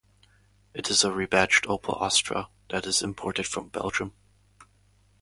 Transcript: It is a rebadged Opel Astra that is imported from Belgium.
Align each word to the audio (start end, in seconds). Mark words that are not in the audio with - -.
It 0.73 0.89
is 0.89 1.03
a 1.03 1.11
rebadged 1.11 1.67
Opel 1.67 2.01
Astra 2.01 2.49
that 2.71 2.87
is 2.87 3.03
imported 3.03 3.45
from 3.45 3.67
Belgium. 3.69 4.13